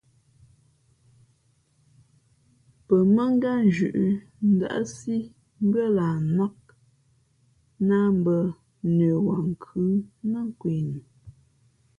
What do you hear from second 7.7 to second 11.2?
nāh mbᾱ nəwaankhʉ̌ nά kwe nu.